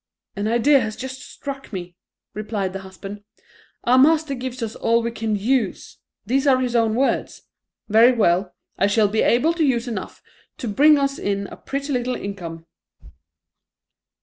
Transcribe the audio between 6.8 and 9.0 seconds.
words, very well; I